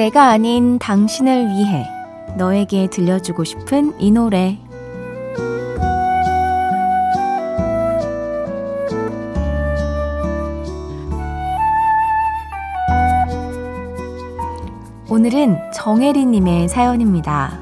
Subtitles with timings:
[0.00, 1.86] 내가 아닌 당신을 위해
[2.38, 4.56] 너에게 들려주고 싶은 이 노래.
[15.10, 17.58] 오늘은 정혜리님의 사연입니다.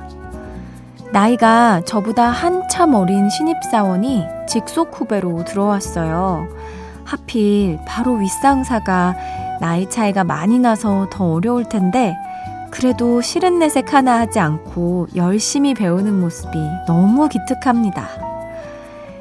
[1.13, 6.47] 나이가 저보다 한참 어린 신입사원이 직속 후배로 들어왔어요.
[7.05, 9.17] 하필 바로 윗상사가
[9.61, 12.15] 나이 차이가 많이 나서 더 어려울 텐데,
[12.71, 18.09] 그래도 싫은 내색 하나 하지 않고 열심히 배우는 모습이 너무 기특합니다.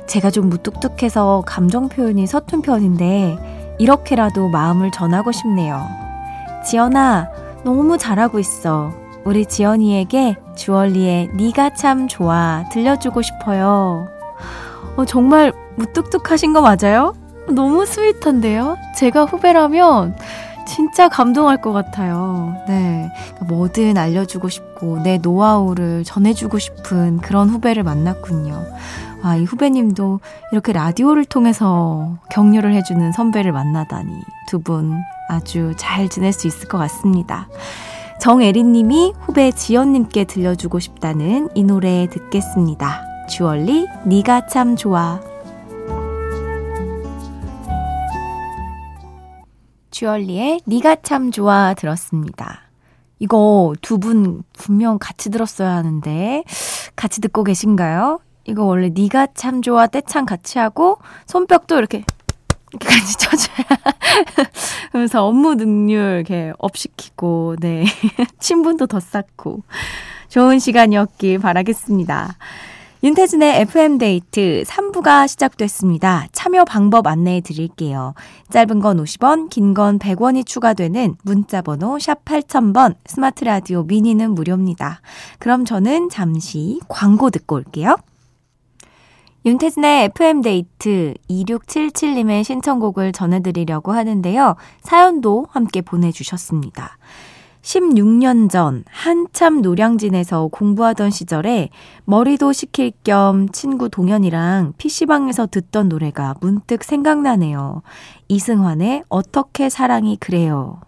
[0.06, 5.86] 제가 좀 무뚝뚝해서 감정 표현이 서툰 편인데, 이렇게라도 마음을 전하고 싶네요.
[6.66, 7.30] 지연아,
[7.64, 8.92] 너무 잘하고 있어.
[9.24, 14.08] 우리 지연이에게 주얼리의 네가 참 좋아 들려주고 싶어요.
[14.96, 17.14] 어, 정말 무뚝뚝하신 거 맞아요?
[17.50, 18.78] 너무 sweet한데요?
[18.96, 20.16] 제가 후배라면
[20.68, 22.56] 진짜 감동할 것 같아요.
[22.68, 23.10] 네.
[23.48, 28.64] 뭐든 알려주고 싶고, 내 노하우를 전해주고 싶은 그런 후배를 만났군요.
[29.24, 30.20] 와, 이 후배님도
[30.52, 34.12] 이렇게 라디오를 통해서 격려를 해주는 선배를 만나다니
[34.48, 37.48] 두 분 아주 잘 지낼 수 있을 것 같습니다.
[38.20, 43.02] 정애리님이 후배 지연님께 들려주고 싶다는 이 노래 듣겠습니다.
[43.30, 45.20] 주얼리, 네가 참 좋아.
[49.98, 52.62] 주얼리의 네가 참 좋아 들었습니다.
[53.18, 56.44] 이거 두 분 분명 같이 들었어야 하는데
[56.96, 58.20] 같이 듣고 계신가요?
[58.46, 62.04] 이거 원래 네가 참 좋아 떼창 같이 하고 손뼉도 이렇게
[62.74, 63.56] 이렇게 같이 쳐줘야
[64.92, 67.86] 그러면서 업무 능률 이렇게 업시키고 네
[68.40, 69.64] 친분도 더 쌓고
[70.30, 72.36] 좋은 시간이었길 바라겠습니다.
[73.04, 76.26] 윤태진의 FM데이트 3부가 시작됐습니다.
[76.32, 78.16] 참여 방법 안내해 드릴게요.
[78.50, 85.02] 짧은 건 50원, 긴 건 100원이 추가되는 문자번호 샵 8000번, 스마트 라디오 미니는 무료입니다.
[85.38, 87.98] 그럼 저는 잠시 광고 듣고 올게요.
[89.46, 94.56] 윤태진의 FM데이트 2677님의 신청곡을 전해드리려고 하는데요.
[94.82, 96.98] 사연도 함께 보내주셨습니다.
[97.68, 101.70] 16년 전 한참 노량진에서 공부하던 시절에
[102.06, 107.82] 머리도 식힐 겸 친구 동현이랑 PC방에서 듣던 노래가 문득 생각나네요.
[108.30, 110.80] 이승환의 어떻게 사랑이 그래요.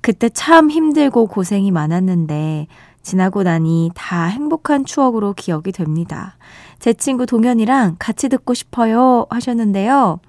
[0.00, 2.68] 그때 참 힘들고 고생이 많았는데
[3.02, 6.36] 지나고 나니 다 행복한 추억으로 기억이 됩니다.
[6.78, 10.20] 제 친구 동현이랑 같이 듣고 싶어요 하셨는데요.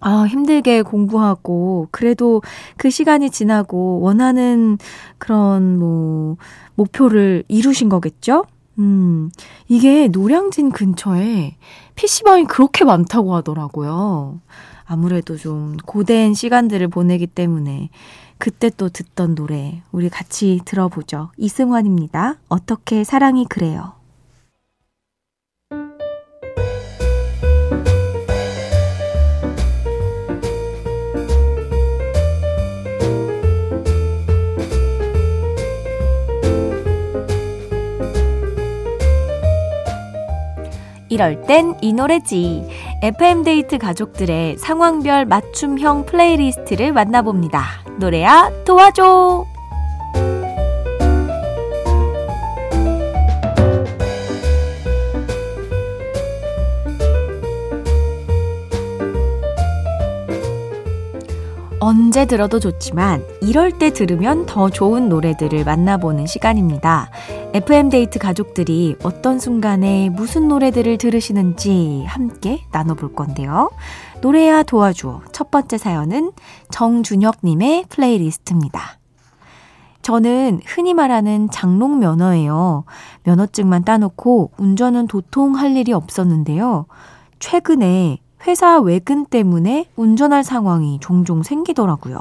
[0.00, 2.42] 아, 힘들게 공부하고, 그래도
[2.76, 4.78] 그 시간이 지나고 원하는
[5.18, 6.36] 그런 뭐,
[6.74, 8.44] 목표를 이루신 거겠죠?
[8.78, 9.30] 음,
[9.68, 11.56] 이게 노량진 근처에
[11.94, 14.40] PC방이 그렇게 많다고 하더라고요.
[14.84, 17.88] 아무래도 좀 고된 시간들을 보내기 때문에
[18.38, 21.30] 그때 또 듣던 노래, 우리 같이 들어보죠.
[21.38, 22.36] 이승환입니다.
[22.48, 23.95] 어떻게 사랑이 그래요.
[41.16, 42.68] 이럴 땐 이 노래지.
[43.02, 47.64] FM데이트 가족들의 상황별 맞춤형 playlist를 만나봅니다.
[47.98, 49.55] 노래야 도와줘!
[61.86, 67.10] 언제 들어도 좋지만 이럴 때 들으면 더 좋은 노래들을 만나보는 시간입니다.
[67.54, 73.70] FM데이트 가족들이 어떤 순간에 무슨 노래들을 들으시는지 함께 나눠볼 건데요.
[74.20, 75.20] 노래야 도와줘.
[75.30, 76.32] 첫 번째 사연은
[76.72, 78.98] 정준혁님의 플레이리스트입니다.
[80.02, 82.82] 저는 흔히 말하는 장롱 면허예요.
[83.22, 86.86] 면허증만 따놓고 운전은 도통 할 일이 없었는데요.
[87.38, 92.20] 최근에 회사 외근 때문에 운전할 상황이 종종 생기더라고요.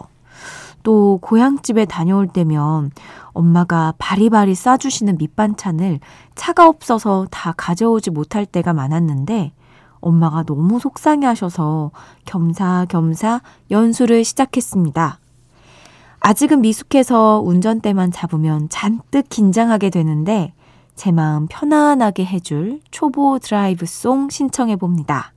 [0.84, 2.92] 또 고향집에 다녀올 때면
[3.34, 6.00] 엄마가 바리바리 싸주시는 밑반찬을
[6.36, 9.52] 차가 없어서 다 가져오지 못할 때가 많았는데
[10.00, 11.92] 엄마가 너무 속상해 하셔서
[12.26, 15.20] 겸사겸사 연수를 시작했습니다.
[16.20, 20.54] 아직은 미숙해서 운전대만 잡으면 잔뜩 긴장하게 되는데
[20.96, 25.35] 제 마음 편안하게 해줄 초보 드라이브 송 신청해 봅니다.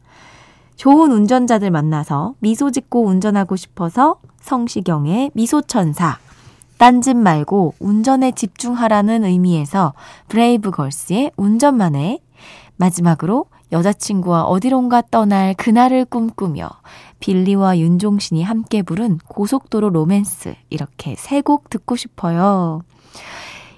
[0.79, 6.19] 좋은 운전자들 만나서 미소 짓고 운전하고 싶어서 성시경의 미소천사.
[6.79, 9.95] 딴짓 말고 운전에 집중하라는 의미에서
[10.29, 12.21] 브레이브걸스의 운전만 해.
[12.77, 16.71] 마지막으로 여자친구와 어디론가 떠날 그날을 꿈꾸며
[17.19, 22.83] 빌리와 윤종신이 함께 부른 고속도로 로맨스 이렇게 세 곡 듣고 싶어요.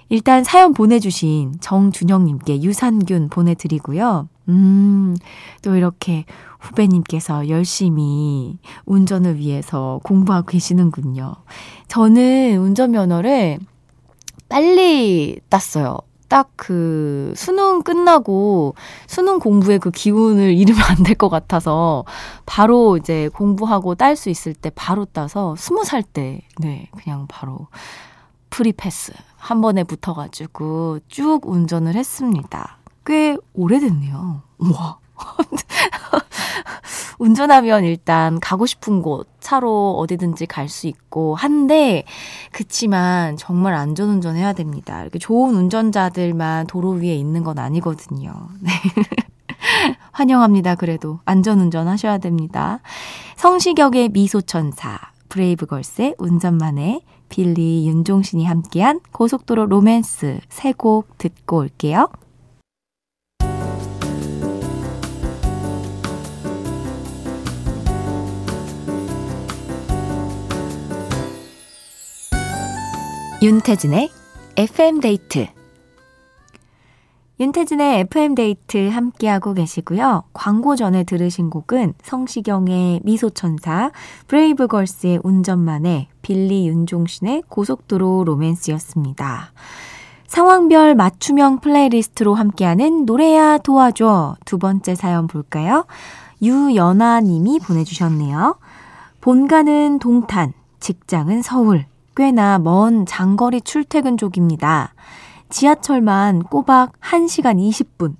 [0.09, 4.27] 일단 사연 보내주신 정준영님께 유산균 보내드리고요.
[4.49, 5.15] 음,
[5.61, 6.25] 또 이렇게
[6.61, 11.33] 후배님께서 열심히 운전을 위해서 공부하고 계시는군요.
[11.87, 13.59] 저는 운전면허를
[14.49, 15.97] 빨리 땄어요.
[16.27, 18.75] 딱 그 수능 끝나고
[19.05, 22.05] 수능 공부에 그 기운을 잃으면 안 될 것 같아서
[22.45, 27.67] 바로 이제 공부하고 딸 수 있을 때 바로 따서 스무 살 때, 네, 그냥 바로
[28.49, 32.77] free pass 한 번에 붙어가지고 쭉 운전을 했습니다.
[33.05, 34.41] 꽤 오래됐네요.
[34.59, 35.00] 와.
[37.19, 42.03] 운전하면 일단 가고 싶은 곳 차로 어디든지 갈 수 있고 한데
[42.51, 45.01] 그치만 정말 안전운전 해야 됩니다.
[45.01, 48.33] 이렇게 좋은 운전자들만 도로 위에 있는 건 아니거든요.
[48.61, 48.71] 네.
[50.11, 50.75] 환영합니다.
[50.75, 52.79] 그래도 안전운전 하셔야 됩니다.
[53.35, 54.97] 성시경의 미소천사,
[55.29, 62.09] 브레이브걸스의 운전만해, 빌리 윤종신이 함께한 고속도로 로맨스 세 곡 듣고 올게요.
[73.43, 74.11] 윤태진의
[74.55, 75.47] FM데이트
[77.39, 80.25] 윤태진의 FM데이트 함께하고 계시고요.
[80.31, 83.89] 광고 전에 들으신 곡은 성시경의 미소천사,
[84.27, 89.53] 브레이브걸스의 운전만 해, 빌리 윤종신의 고속도로 로맨스였습니다.
[90.27, 94.35] 상황별 맞춤형 playlist로 함께하는 노래야 도와줘.
[94.45, 95.87] 두 번째 사연 볼까요?
[96.43, 98.59] 유연아 님이 보내주셨네요.
[99.19, 101.90] 본가는 동탄, 직장은 서울.
[102.15, 104.93] 꽤나 먼 장거리 출퇴근족입니다.
[105.49, 108.15] 지하철만 꼬박 1시간 20분.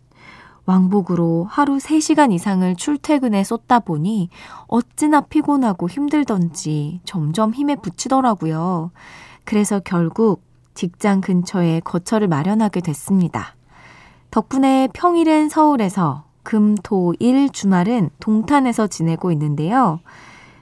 [0.66, 4.30] 왕복으로 하루 3시간 이상을 출퇴근에 쏟다 보니
[4.68, 8.92] 어찌나 피곤하고 힘들던지 점점 힘에 부치더라고요.
[9.44, 13.56] 그래서 결국 직장 근처에 거처를 마련하게 됐습니다.
[14.30, 20.00] 덕분에 평일엔 서울에서 금, 토, 일, 주말은 동탄에서 지내고 있는데요.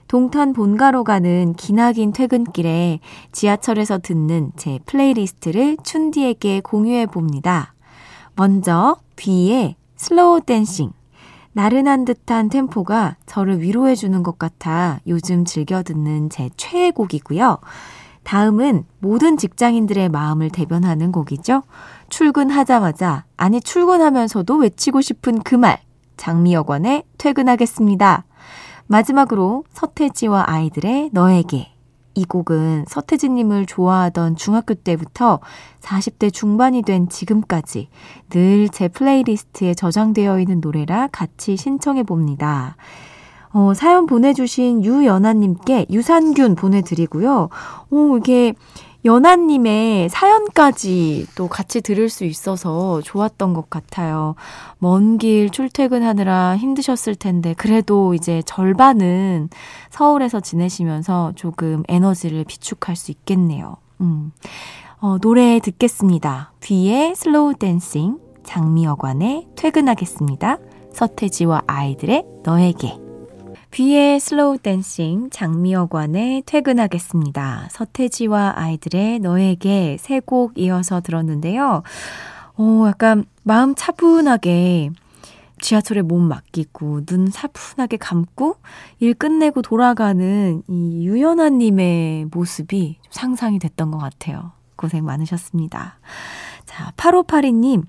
[0.09, 2.99] 동탄 본가로 가는 기나긴 퇴근길에
[3.31, 7.75] 지하철에서 듣는 제 playlist를 윤디에게 공유해 봅니다.
[8.35, 10.93] 먼저 뷔의 Slow Dancing.
[11.51, 17.59] 나른한 듯한 템포가 저를 위로해 주는 것 같아 요즘 즐겨 듣는 제 최애 곡이고요.
[18.23, 21.61] 다음은 모든 직장인들의 마음을 대변하는 곡이죠.
[22.09, 25.79] 출근하자마자, 아니 출근하면서도 외치고 싶은 그 말.
[26.17, 28.25] 장미여관의 퇴근하겠습니다.
[28.89, 31.67] 마지막으로 서태지와 아이들의 너에게.
[32.15, 35.39] 이 곡은 서태지님을 좋아하던 중학교 때부터
[35.79, 37.87] 40대 중반이 된 지금까지
[38.29, 42.77] 늘 제 playlist에 저장되어 있는 노래라 같이 신청해 봅니다.
[43.53, 47.49] 어, 사연 보내주신 유연아님께 유산균 보내드리고요.
[47.91, 48.53] 오, 이게
[49.05, 54.35] 연아님의 사연까지 또 같이 들을 수 있어서 좋았던 것 같아요.
[54.77, 59.49] 먼 길 출퇴근하느라 힘드셨을 텐데, 그래도 이제 절반은
[59.89, 63.77] 서울에서 지내시면서 조금 에너지를 비축할 수 있겠네요.
[64.01, 64.31] 음.
[65.01, 66.51] 어, 노래 듣겠습니다.
[66.61, 70.57] 뷔의 Slow Dancing, 장미여관의 퇴근하겠습니다.
[70.93, 73.08] 서태지와 아이들의 너에게.
[73.71, 77.67] 뷔의 Slow Dancing, 장미여관의 퇴근하겠습니다.
[77.71, 81.83] 서태지와 아이들의 너에게 세 곡 이어서 들었는데요.
[82.57, 84.89] 어, 약간 마음 차분하게
[85.61, 88.55] 지하철에 몸 맡기고 눈 사뿐하게 감고
[88.99, 94.51] 일 끝내고 돌아가는 이 유연아님의 모습이 상상이 됐던 것 같아요.
[94.75, 95.99] 고생 많으셨습니다.
[96.65, 97.83] 자, 8582님.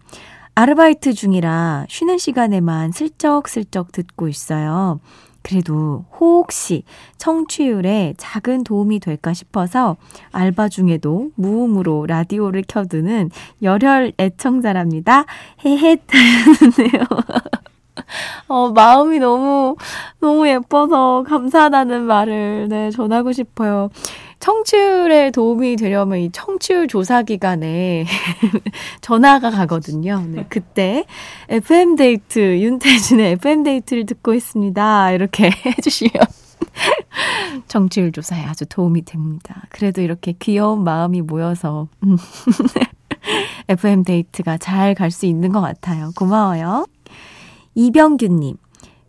[0.55, 5.01] 아르바이트 중이라 쉬는 시간에만 슬쩍슬쩍 듣고 있어요.
[5.43, 6.85] 그래도 혹시
[7.19, 9.97] 청취율에 작은 도움이 될까 싶어서
[10.33, 13.31] 알바 중에도 무음으로 라디오를 켜두는
[13.63, 15.25] 열혈 애청자랍니다.
[15.65, 17.03] 헤헷 하는데요.
[18.49, 19.77] 어, 마음이 너무,
[20.21, 23.91] 너무 예뻐서 감사하다는 말을, 네, 전하고 싶어요.
[24.41, 28.07] 청취율에 도움이 되려면 이 청취율 조사 기간에
[29.03, 30.25] 전화가 가거든요.
[30.27, 31.05] 네, 그때
[31.49, 35.13] FM데이트, 윤태진의 FM데이트를 듣고 있습니다.
[35.13, 36.23] 이렇게 해주시면
[37.69, 39.63] 청취율 조사에 아주 도움이 됩니다.
[39.69, 41.89] 그래도 이렇게 귀여운 마음이 모여서
[43.69, 46.11] FM데이트가 잘 갈 수 있는 것 같아요.
[46.17, 46.87] 고마워요.
[47.75, 48.57] 이병규님,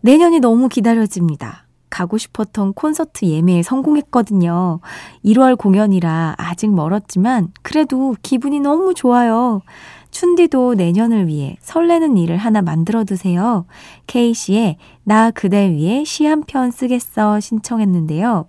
[0.02, 1.66] 내년이 너무 기다려집니다.
[1.92, 4.80] 가고 싶었던 콘서트 예매에 성공했거든요.
[5.24, 9.62] 1월 공연이라 아직 멀었지만 그래도 기분이 너무 좋아요.
[10.10, 13.66] 춘디도 내년을 위해 설레는 일을 하나 만들어 두세요.
[14.08, 18.46] K씨의 나 그댈 위해 시 한 편 쓰겠어 신청했는데요.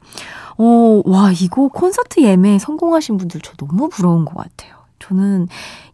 [0.59, 4.82] 어, 와, 이거 콘서트 예매에 성공하신 분들 저 너무 부러운 것 같아요.
[5.03, 5.49] 저는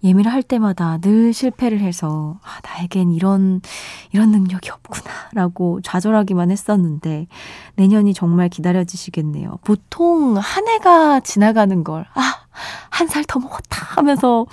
[0.04, 3.60] 예매를 할 때마다 늘 실패를 해서, 아, 나에겐 이런,
[4.12, 7.26] 이런 능력이 없구나, 라고 좌절하기만 했었는데,
[7.76, 9.58] 내년이 정말 기다려지시겠네요.
[9.64, 12.34] 보통 한 해가 지나가는 걸, 아,
[12.90, 14.46] 한 살 더 먹었다 하면서,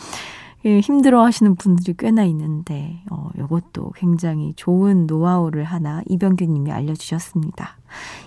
[0.66, 7.78] 예, 힘들어 하시는 분들이 꽤나 있는데, 어, 요것도 굉장히 좋은 노하우를 하나 이병규 님이 알려주셨습니다.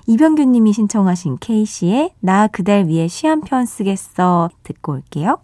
[0.06, 5.38] 이병규 님이 신청하신 K씨의 나 그댈 위해 시 한 편 쓰겠어 듣고 올게요.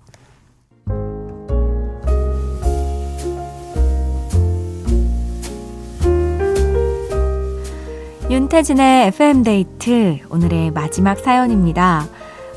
[8.34, 12.04] 윤태진의 FM데이트 오늘의 마지막 사연입니다.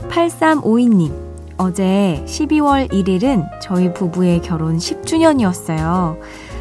[0.09, 1.13] 8352님
[1.57, 6.17] 어제 12월 1일은 저희 부부의 결혼 10주년이었어요.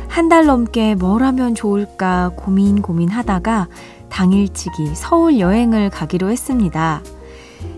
[0.08, 3.68] 한 달 넘게 뭘 하면 좋을까 고민 고민하다가
[4.11, 7.00] 당일치기 서울 여행을 가기로 했습니다.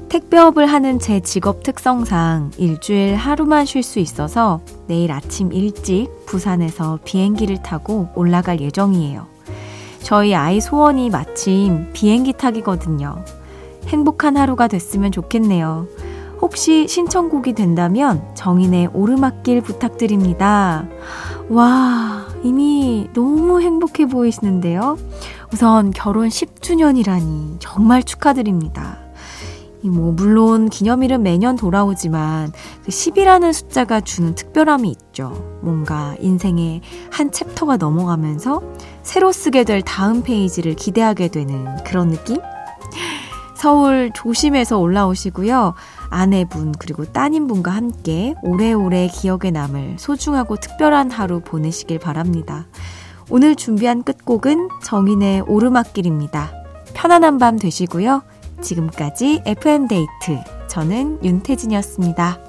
[0.09, 7.63] 택배업을 하는 제 직업 특성상 일주일 하루만 쉴 수 있어서 내일 아침 일찍 부산에서 비행기를
[7.63, 9.38] 타고 올라갈 예정이에요.
[10.09, 13.23] 저희 아이 소원이 마침 비행기 타기거든요.
[13.89, 15.87] 행복한 하루가 됐으면 좋겠네요.
[16.41, 20.89] 혹시 신청곡이 된다면 정인의 오르막길 부탁드립니다.
[21.51, 24.97] 와, 이미 너무 행복해 보이시는데요.
[25.53, 29.01] 우선 결혼 10주년이라니 정말 축하드립니다.
[29.85, 35.59] 뭐 물론 기념일은 매년 돌아오지만 그 10이라는 숫자가 주는 특별함이 있죠.
[35.61, 38.63] 뭔가 인생의 한 챕터가 넘어가면서
[39.03, 42.39] 새로 쓰게 될 다음 페이지를 기대하게 되는 그런 느낌?
[43.57, 45.75] 서울 조심해서 올라오시고요.
[46.11, 52.67] 아내분 그리고 따님분과 함께 오래오래 기억에 남을 소중하고 특별한 하루 보내시길 바랍니다.
[53.31, 56.53] 오늘 준비한 끝곡은 정인의 오르막길입니다.
[56.95, 58.23] 편안한 밤 되시고요.
[58.63, 60.39] 지금까지 FM데이트.
[60.69, 62.48] 저는 윤태진이었습니다.